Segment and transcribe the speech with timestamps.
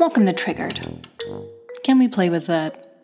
[0.00, 0.80] Welcome to Triggered.
[1.84, 2.96] Can we play with that?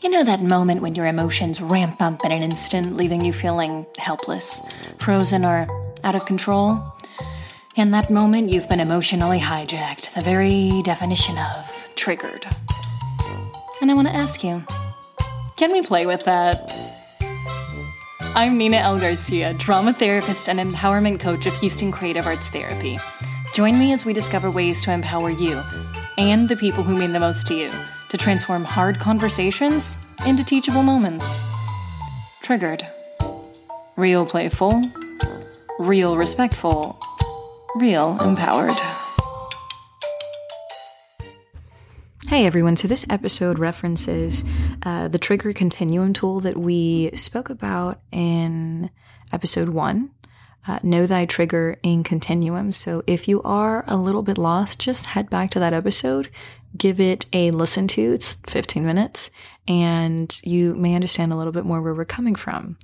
[0.00, 3.84] You know that moment when your emotions ramp up in an instant, leaving you feeling
[3.98, 4.62] helpless,
[4.98, 5.68] frozen, or
[6.02, 6.82] out of control?
[7.76, 12.46] In that moment, you've been emotionally hijacked, the very definition of triggered.
[13.82, 14.64] And I want to ask you
[15.58, 16.72] can we play with that?
[18.34, 18.98] I'm Nina L.
[18.98, 22.98] Garcia, drama therapist and empowerment coach of Houston Creative Arts Therapy.
[23.52, 25.60] Join me as we discover ways to empower you
[26.16, 27.72] and the people who mean the most to you
[28.08, 31.42] to transform hard conversations into teachable moments.
[32.42, 32.86] Triggered.
[33.96, 34.84] Real playful,
[35.80, 37.00] real respectful,
[37.74, 38.78] real empowered.
[42.28, 44.44] Hey everyone, so this episode references
[44.84, 48.90] uh, the trigger continuum tool that we spoke about in
[49.32, 50.10] episode one.
[50.66, 52.70] Uh, know thy trigger in continuum.
[52.72, 56.28] So if you are a little bit lost, just head back to that episode,
[56.76, 58.12] give it a listen to.
[58.12, 59.30] It's 15 minutes,
[59.66, 62.76] and you may understand a little bit more where we're coming from.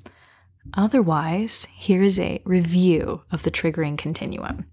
[0.75, 4.67] Otherwise, here is a review of the triggering continuum.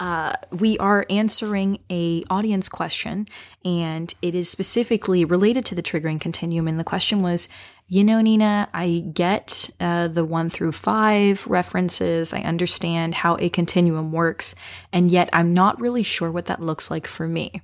[0.00, 3.28] Uh, we are answering a audience question
[3.64, 7.48] and it is specifically related to the triggering continuum and the question was
[7.92, 13.50] you know nina i get uh, the one through five references i understand how a
[13.50, 14.54] continuum works
[14.94, 17.60] and yet i'm not really sure what that looks like for me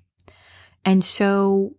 [0.84, 1.74] and so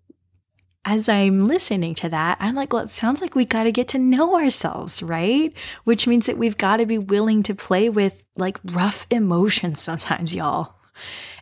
[0.86, 3.90] as I'm listening to that, I'm like, well, it sounds like we got to get
[3.90, 5.54] to know ourselves, right?
[5.84, 10.34] Which means that we've got to be willing to play with like rough emotions sometimes,
[10.34, 10.74] y'all.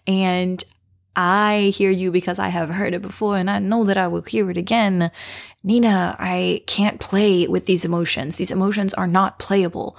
[0.07, 0.61] And
[1.17, 4.21] I hear you because I have heard it before and I know that I will
[4.21, 5.09] hear it again.
[5.67, 8.37] Nina, I can't play with these emotions.
[8.37, 9.97] These emotions are not playable.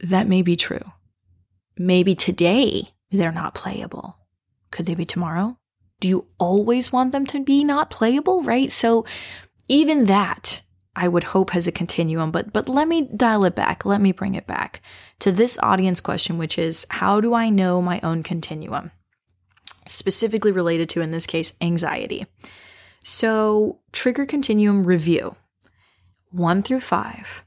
[0.00, 0.92] That may be true.
[1.78, 4.18] Maybe today they're not playable.
[4.70, 5.58] Could they be tomorrow?
[6.00, 8.70] do you always want them to be not playable, right?
[8.70, 9.04] So
[9.68, 10.62] even that
[10.94, 13.84] I would hope has a continuum, but but let me dial it back.
[13.84, 14.82] Let me bring it back
[15.20, 18.90] to this audience question which is how do I know my own continuum?
[19.86, 22.26] Specifically related to in this case anxiety.
[23.08, 25.36] So, trigger continuum review.
[26.32, 27.44] 1 through 5.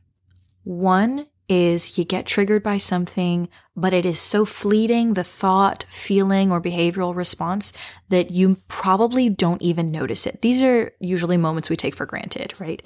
[0.64, 6.50] 1 is you get triggered by something, but it is so fleeting, the thought, feeling,
[6.50, 7.74] or behavioral response
[8.08, 10.42] that you probably don't even notice it.
[10.42, 12.81] These are usually moments we take for granted, right?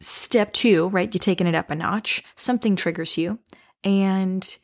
[0.00, 1.14] Step two, right?
[1.14, 2.24] You're taking it up a notch.
[2.34, 3.38] Something triggers you
[3.84, 4.56] and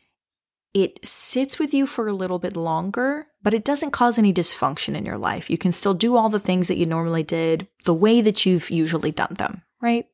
[0.82, 4.94] it sits with you for a little bit longer, but it doesn't cause any dysfunction
[4.94, 5.50] in your life.
[5.50, 8.70] You can still do all the things that you normally did the way that you've
[8.70, 10.06] usually done them, right?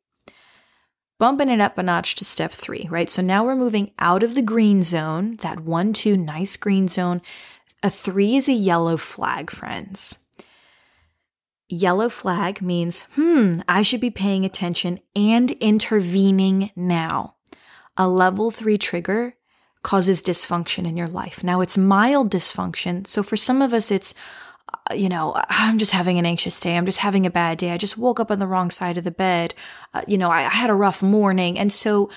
[1.18, 3.10] bumping it up a notch to step three, right?
[3.10, 7.22] So now we're moving out of the green zone, that one, two, nice green zone.
[7.82, 10.26] A three is a yellow flag, friends.
[11.68, 17.36] Yellow flag means, hmm, I should be paying attention and intervening now.
[17.96, 19.34] A level three trigger
[19.84, 21.44] causes dysfunction in your life.
[21.44, 23.06] Now it's mild dysfunction.
[23.06, 24.14] So for some of us, it's,
[24.90, 26.76] uh, you know, I'm just having an anxious day.
[26.76, 27.70] I'm just having a bad day.
[27.70, 29.54] I just woke up on the wrong side of the bed.
[29.92, 31.56] Uh, you know, I, I had a rough morning.
[31.56, 32.10] And so,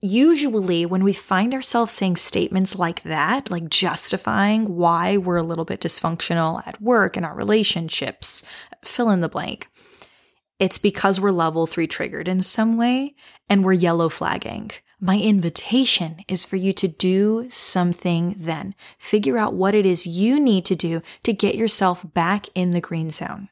[0.00, 5.64] usually, when we find ourselves saying statements like that, like justifying why we're a little
[5.64, 8.44] bit dysfunctional at work and our relationships,
[8.84, 9.70] fill in the blank,
[10.58, 13.14] it's because we're level three triggered in some way
[13.48, 14.72] and we're yellow flagging.
[15.00, 18.74] My invitation is for you to do something then.
[18.98, 22.80] Figure out what it is you need to do to get yourself back in the
[22.80, 23.48] green zone.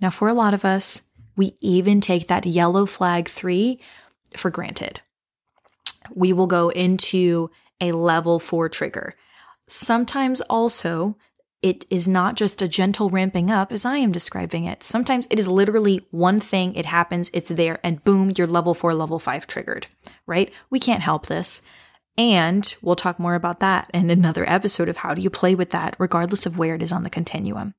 [0.00, 3.80] Now, for a lot of us, we even take that yellow flag three
[4.36, 5.00] for granted.
[6.14, 9.14] We will go into a level four trigger.
[9.68, 11.16] Sometimes also
[11.66, 14.84] it is not just a gentle ramping up as I am describing it.
[14.84, 18.94] Sometimes it is literally one thing, it happens, it's there, and boom, you're level four,
[18.94, 19.88] level five triggered,
[20.28, 20.52] right?
[20.70, 21.66] We can't help this.
[22.16, 25.70] And we'll talk more about that in another episode of how do you play with
[25.70, 27.74] that, regardless of where it is on the continuum.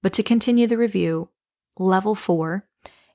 [0.00, 1.30] But to continue the review,
[1.80, 2.64] level four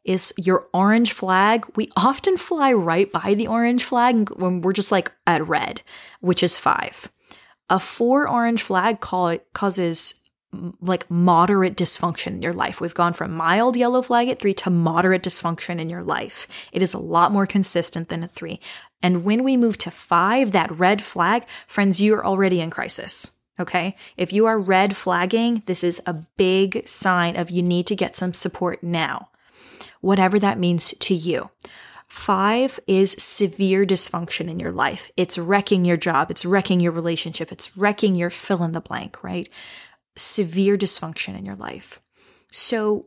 [0.04, 1.66] is your orange flag.
[1.78, 5.84] We often fly right by the orange flag when we're just like at red,
[6.20, 7.10] which is five.
[7.74, 10.24] A four orange flag call causes
[10.80, 12.80] like moderate dysfunction in your life.
[12.80, 16.46] We've gone from mild yellow flag at three to moderate dysfunction in your life.
[16.72, 18.60] It is a lot more consistent than a three.
[19.02, 23.40] And when we move to five, that red flag, friends, you're already in crisis.
[23.60, 23.96] Okay.
[24.18, 28.16] If you are red flagging, this is a big sign of you need to get
[28.16, 29.30] some support now,
[30.00, 31.50] whatever that means to you.
[32.14, 35.12] Five is severe dysfunction in your life.
[35.18, 36.30] It's wrecking your job.
[36.30, 37.52] It's wrecking your relationship.
[37.52, 39.50] It's wrecking your fill in the blank, right?
[40.16, 42.02] Severe dysfunction in your life.
[42.52, 43.04] So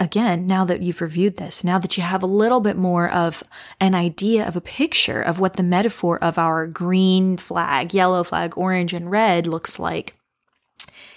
[0.00, 3.42] again, now that you've reviewed this, now that you have a little bit more of
[3.78, 8.56] an idea of a picture of what the metaphor of our green flag, yellow flag,
[8.56, 10.14] orange, and red looks like,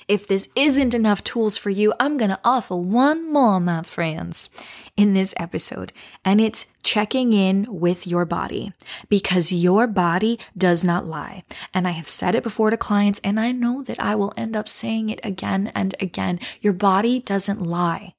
[0.09, 4.49] if this isn't enough tools for you, I'm going to offer one more, my friends,
[4.97, 5.93] in this episode.
[6.25, 8.73] And it's checking in with your body
[9.07, 11.43] because your body does not lie.
[11.75, 14.57] And I have said it before to clients, and I know that I will end
[14.57, 16.39] up saying it again and again.
[16.59, 18.15] Your body doesn't lie.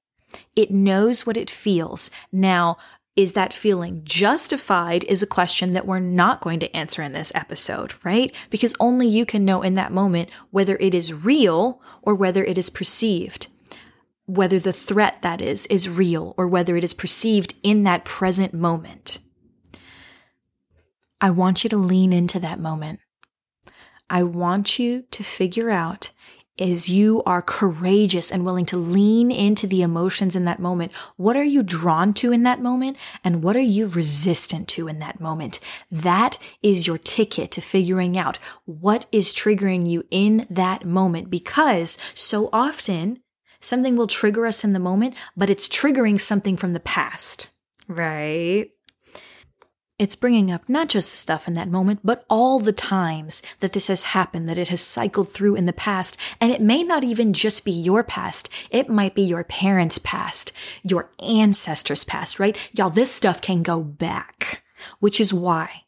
[0.55, 2.09] It knows what it feels.
[2.31, 2.77] Now,
[3.17, 7.33] is that feeling justified is a question that we're not going to answer in this
[7.35, 8.33] episode, right?
[8.51, 12.57] Because only you can know in that moment whether it is real or whether it
[12.57, 13.49] is perceived.
[14.27, 18.55] Whether the threat that is is real or whether it is perceived in that present
[18.55, 19.19] moment.
[21.21, 23.01] I want you to lean into that moment.
[24.09, 26.10] I want you to figure out
[26.61, 30.93] is you are courageous and willing to lean into the emotions in that moment.
[31.17, 32.97] What are you drawn to in that moment?
[33.25, 35.59] And what are you resistant to in that moment?
[35.91, 41.99] That is your ticket to figuring out what is triggering you in that moment because
[42.15, 43.23] so often
[43.61, 47.51] something will trigger us in the moment, but it's triggering something from the past,
[47.89, 48.71] right?
[50.01, 53.75] It's bringing up not just the stuff in that moment, but all the times that
[53.75, 56.17] this has happened, that it has cycled through in the past.
[56.41, 58.49] And it may not even just be your past.
[58.71, 60.53] It might be your parents' past,
[60.83, 62.57] your ancestors' past, right?
[62.73, 64.63] Y'all, this stuff can go back,
[65.01, 65.83] which is why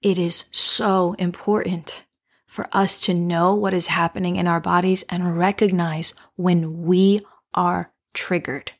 [0.00, 2.04] it is so important
[2.46, 7.18] for us to know what is happening in our bodies and recognize when we
[7.52, 8.70] are triggered.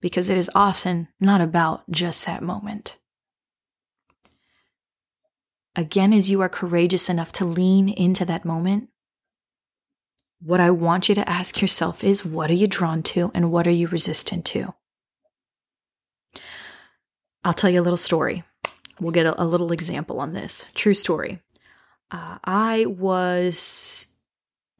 [0.00, 2.96] Because it is often not about just that moment.
[5.76, 8.88] Again, as you are courageous enough to lean into that moment,
[10.42, 13.66] what I want you to ask yourself is what are you drawn to and what
[13.66, 14.74] are you resistant to?
[17.44, 18.42] I'll tell you a little story.
[19.00, 20.70] We'll get a, a little example on this.
[20.74, 21.40] True story.
[22.10, 24.16] Uh, I was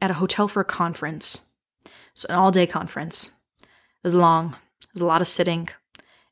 [0.01, 1.49] at a hotel for a conference,
[2.13, 3.31] so an all day conference.
[3.61, 3.67] It
[4.03, 5.69] was long, It was a lot of sitting,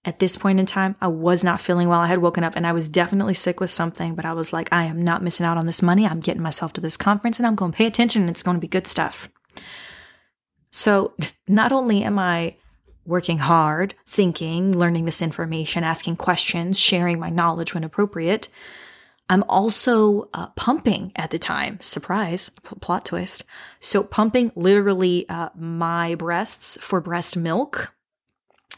[0.10, 2.00] at this point in time, I was not feeling well.
[2.00, 4.68] I had woken up and I was definitely sick with something, but I was like,
[4.74, 6.04] I am not missing out on this money.
[6.04, 8.58] I'm getting myself to this conference and I'm going to pay attention and it's going
[8.58, 9.30] to be good stuff.
[10.72, 11.14] So,
[11.48, 12.56] not only am I
[13.06, 18.48] working hard, thinking, learning this information, asking questions, sharing my knowledge when appropriate,
[19.30, 21.80] I'm also uh, pumping at the time.
[21.82, 23.44] Surprise, p- plot twist.
[23.80, 27.94] So, pumping literally uh, my breasts for breast milk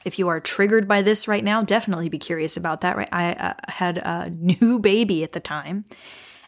[0.06, 2.96] if you are triggered by this right now, definitely be curious about that.
[2.96, 5.86] Right, I uh, had a new baby at the time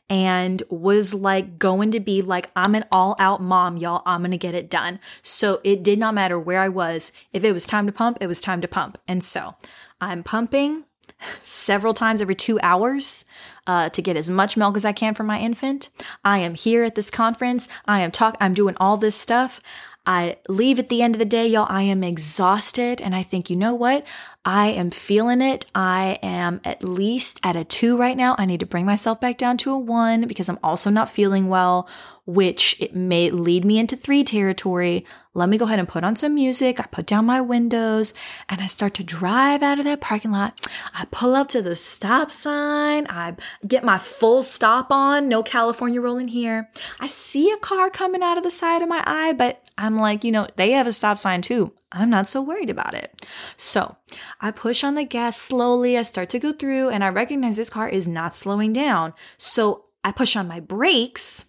[0.09, 4.03] and was like going to be like, I'm an all out mom, y'all.
[4.05, 4.99] I'm going to get it done.
[5.21, 7.13] So it did not matter where I was.
[7.31, 8.97] If it was time to pump, it was time to pump.
[9.07, 9.55] And so
[10.01, 10.83] I'm pumping
[11.43, 13.25] several times every two hours
[13.65, 15.89] uh, to get as much milk as I can for my infant.
[16.23, 17.67] I am here at this conference.
[17.85, 18.35] I am talk.
[18.41, 19.61] I'm doing all this stuff.
[20.05, 21.67] I leave at the end of the day, y'all.
[21.69, 23.01] I am exhausted.
[23.01, 24.05] And I think, you know what?
[24.45, 25.65] I am feeling it.
[25.73, 28.35] I am at least at a two right now.
[28.37, 31.47] I need to bring myself back down to a one because I'm also not feeling
[31.47, 31.87] well,
[32.25, 35.05] which it may lead me into three territory.
[35.33, 36.77] Let me go ahead and put on some music.
[36.81, 38.13] I put down my windows
[38.49, 40.59] and I start to drive out of that parking lot.
[40.93, 43.07] I pull up to the stop sign.
[43.09, 45.29] I get my full stop on.
[45.29, 46.69] No California rolling here.
[46.99, 50.25] I see a car coming out of the side of my eye, but I'm like,
[50.25, 51.71] you know, they have a stop sign too.
[51.93, 53.25] I'm not so worried about it.
[53.55, 53.97] So
[54.41, 55.97] I push on the gas slowly.
[55.97, 59.13] I start to go through and I recognize this car is not slowing down.
[59.37, 61.45] So I push on my brakes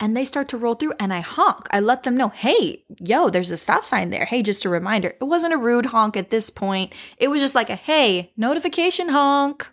[0.00, 1.68] and they start to roll through and I honk.
[1.70, 4.24] I let them know, hey, yo, there's a stop sign there.
[4.24, 5.14] Hey, just a reminder.
[5.20, 6.94] It wasn't a rude honk at this point.
[7.18, 9.70] It was just like a hey, notification honk.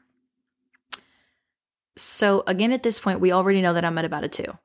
[1.96, 4.58] So again, at this point, we already know that I'm at about a two.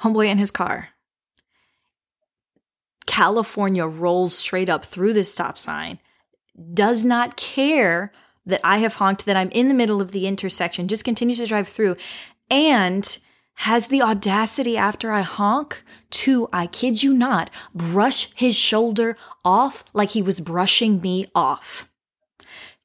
[0.00, 0.88] Homeboy in his car
[3.18, 5.98] California rolls straight up through this stop sign,
[6.72, 8.12] does not care
[8.46, 11.46] that I have honked, that I'm in the middle of the intersection, just continues to
[11.46, 11.96] drive through,
[12.48, 13.18] and
[13.54, 19.82] has the audacity after I honk to, I kid you not, brush his shoulder off
[19.92, 21.87] like he was brushing me off.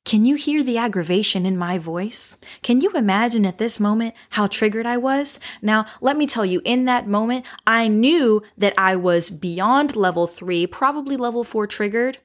[0.05, 2.35] Can you hear the aggravation in my voice?
[2.61, 5.39] Can you imagine at this moment how triggered I was?
[5.61, 10.27] Now, let me tell you, in that moment, I knew that I was beyond level
[10.27, 12.17] three, probably level four triggered,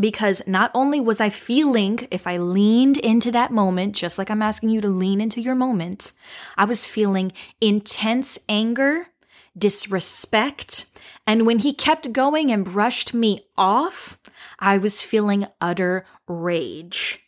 [0.00, 4.42] because not only was I feeling, if I leaned into that moment, just like I'm
[4.42, 6.10] asking you to lean into your moment,
[6.56, 9.08] I was feeling intense anger,
[9.56, 10.86] disrespect,
[11.24, 14.18] and when he kept going and brushed me off,
[14.60, 17.24] I was feeling utter rage.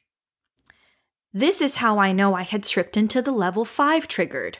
[1.32, 4.58] This is how I know I had tripped into the level five triggered.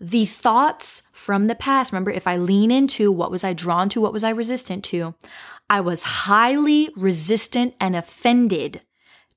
[0.00, 4.00] The thoughts from the past, remember, if I lean into what was I drawn to,
[4.00, 5.14] what was I resistant to,
[5.68, 8.80] I was highly resistant and offended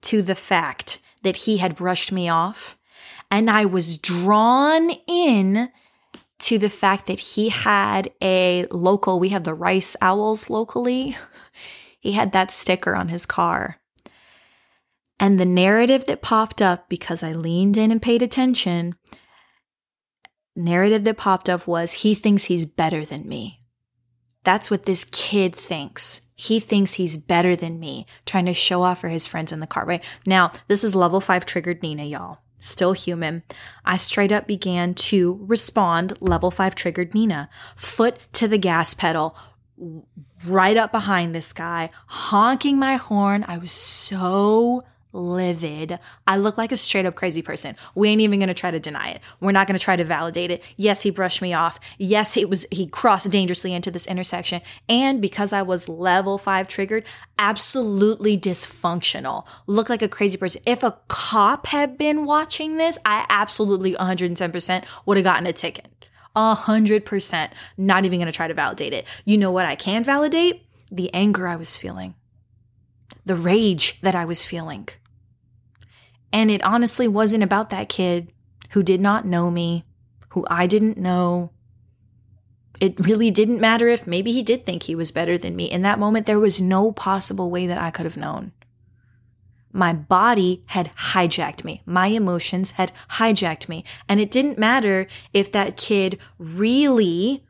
[0.03, 2.77] to the fact that he had brushed me off.
[3.29, 5.69] And I was drawn in
[6.39, 11.17] to the fact that he had a local, we have the Rice Owls locally.
[12.03, 13.79] He had that sticker on his car.
[15.21, 18.95] And the narrative that popped up because I leaned in and paid attention,
[20.53, 23.61] narrative that popped up was he thinks he's better than me.
[24.43, 26.29] That's what this kid thinks.
[26.35, 29.65] He thinks he's better than me, trying to show off for his friends in the
[29.65, 30.03] car, right?
[30.27, 32.39] Now, this is level five triggered Nina, y'all.
[32.59, 33.43] Still human.
[33.85, 37.49] I straight up began to respond level five triggered Nina.
[37.77, 39.37] Foot to the gas pedal,
[40.45, 43.45] right up behind this guy, honking my horn.
[43.47, 44.83] I was so
[45.13, 45.99] livid.
[46.27, 47.75] I look like a straight up crazy person.
[47.95, 49.21] We ain't even to try to deny it.
[49.39, 50.63] We're not to try to validate it.
[50.75, 51.79] Yes, he brushed me off.
[51.97, 54.61] Yes, he was he crossed dangerously into this intersection.
[54.89, 57.05] And because I was level 5 triggered,
[57.37, 59.45] absolutely dysfunctional.
[59.67, 60.61] Look like a crazy person.
[60.65, 65.87] If a cop had been watching this, I absolutely 110% would have gotten a ticket.
[66.35, 67.53] A hundred percent.
[67.77, 69.05] Not even going to try to validate it.
[69.25, 70.65] You know what I can validate?
[70.91, 72.15] The anger I was feeling.
[73.25, 74.89] The rage that I was feeling.
[76.31, 78.31] And it honestly wasn't about that kid
[78.71, 79.85] who did not know me,
[80.29, 81.51] who I didn't know.
[82.81, 85.65] It really didn't matter if maybe he did think he was better than me.
[85.65, 88.51] In that moment, there was no possible way that I could have known.
[89.73, 91.81] My body had hijacked me.
[91.85, 93.83] My emotions had hijacked me.
[94.07, 97.43] And it didn't matter if that kid really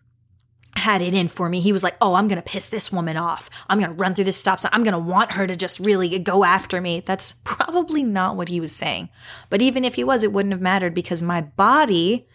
[0.78, 1.60] had it in for me.
[1.60, 3.50] He was like, Oh, I'm going to piss this woman off.
[3.70, 4.72] I'm going to run through this stop sign.
[4.74, 7.02] I'm going to want her to just really go after me.
[7.02, 9.10] That's probably not what he was saying.
[9.50, 12.28] But even if he was, it wouldn't have mattered because my body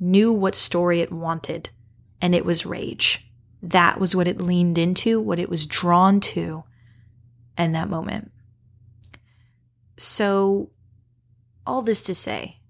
[0.00, 1.70] knew what story it wanted,
[2.20, 3.30] and it was rage.
[3.62, 6.64] That was what it leaned into, what it was drawn to
[7.56, 8.32] in that moment.
[9.96, 10.70] So,
[11.66, 12.60] all this to say,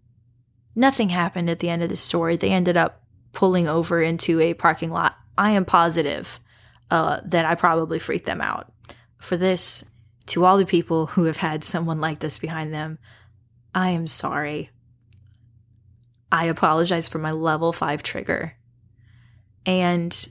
[0.74, 2.36] nothing happened at the end of the story.
[2.36, 3.04] They ended up
[3.34, 6.40] pulling over into a parking lot, I am positive
[6.90, 8.72] uh, that I probably freaked them out.
[9.18, 9.90] For this,
[10.26, 12.98] to all the people who have had someone like this behind them,
[13.74, 14.70] I am sorry.
[16.32, 18.56] I apologize for my level five trigger.
[19.66, 20.26] And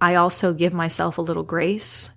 [0.00, 2.10] I also give myself a little grace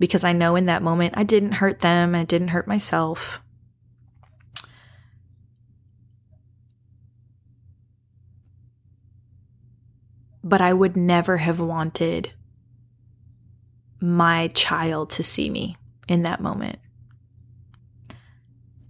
[0.00, 3.40] because I know in that moment I didn't hurt them, I didn't hurt myself.
[10.42, 12.32] but I would never have wanted
[14.00, 15.76] my child to see me
[16.08, 16.78] in that moment.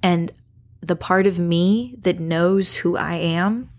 [0.02, 0.30] And
[0.80, 3.70] the part of me that knows who I am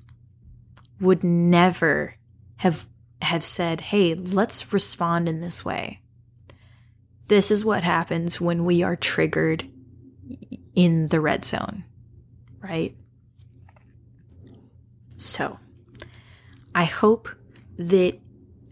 [0.99, 2.15] would never
[2.57, 2.87] have
[3.23, 6.00] have said, "Hey, let's respond in this way."
[7.31, 9.63] This is what happens when we are triggered
[10.75, 11.85] in the red zone,
[12.59, 12.93] right?
[15.15, 15.57] So,
[16.75, 17.29] I hope
[17.77, 18.19] that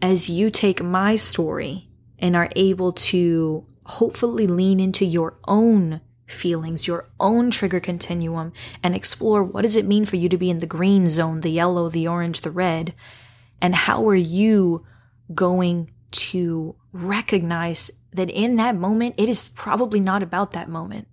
[0.01, 1.87] as you take my story
[2.17, 8.51] and are able to hopefully lean into your own feelings, your own trigger continuum,
[8.83, 11.49] and explore what does it mean for you to be in the green zone, the
[11.49, 12.93] yellow, the orange, the red,
[13.61, 14.85] and how are you
[15.33, 21.07] going to recognize that in that moment, it is probably not about that moment.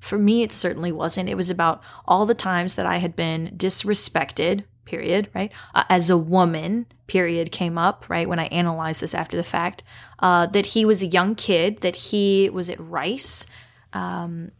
[0.00, 1.28] For me, it certainly wasn't.
[1.28, 5.52] It was about all the times that I had been disrespected period, right?
[5.74, 8.28] Uh, as a woman, period, came up, right?
[8.28, 9.82] When I analyzed this after the fact,
[10.18, 13.46] uh, that he was a young kid, that he was at Rice,
[13.92, 14.50] um,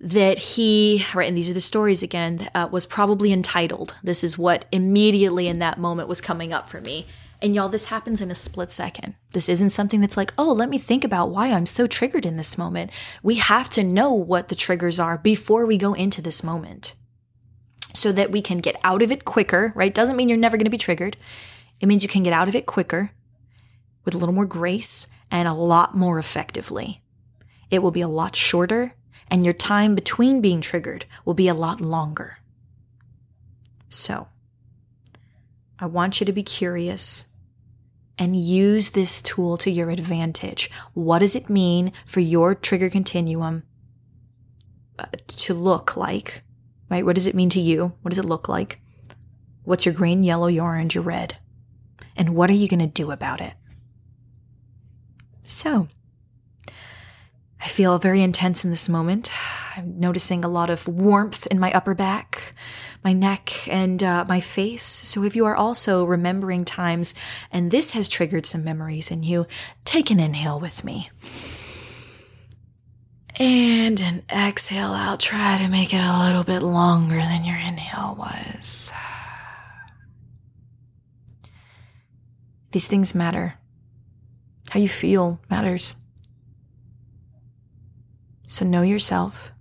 [0.00, 3.94] that he, right, and these are the stories again, uh, was probably entitled.
[4.02, 7.06] This is what immediately in that moment was coming up for me.
[7.42, 9.16] And y'all, this happens in a split second.
[9.32, 12.36] This isn't something that's like, oh, let me think about why I'm so triggered in
[12.36, 12.92] this moment.
[13.20, 16.94] We have to know what the triggers are before we go into this moment
[17.92, 19.92] so that we can get out of it quicker, right?
[19.92, 21.16] Doesn't mean you're never going to be triggered.
[21.80, 23.10] It means you can get out of it quicker
[24.04, 27.02] with a little more grace and a lot more effectively.
[27.70, 28.94] It will be a lot shorter,
[29.28, 32.38] and your time between being triggered will be a lot longer.
[33.88, 34.28] So,
[35.80, 37.31] I want you to be curious
[38.18, 40.70] and use this tool to your advantage.
[40.94, 43.62] What does it mean for your trigger continuum
[44.98, 46.42] uh, to look like?
[46.90, 47.04] Right?
[47.04, 47.94] What does it mean to you?
[48.02, 48.80] What does it look like?
[49.64, 51.38] What's your green, yellow, your orange, your red?
[52.16, 53.54] And what are you going to do about it?
[55.44, 55.88] So,
[57.60, 59.30] I feel very intense in this moment.
[59.76, 62.54] I'm noticing a lot of warmth in my upper back,
[63.04, 64.82] my neck, and uh, my face.
[64.82, 67.14] So, if you are also remembering times
[67.50, 69.46] and this has triggered some memories in you,
[69.84, 71.10] take an inhale with me.
[73.38, 75.20] And an exhale out.
[75.20, 78.92] Try to make it a little bit longer than your inhale was.
[82.70, 83.54] These things matter.
[84.70, 85.96] How you feel matters.
[88.46, 89.52] So know yourself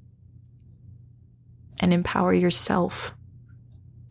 [1.79, 3.15] and empower yourself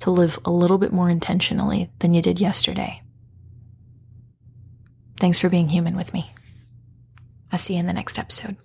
[0.00, 3.02] to live a little bit more intentionally than you did yesterday.
[5.18, 6.32] Thanks for being human with me.
[7.52, 8.56] I'll see you in the next episode.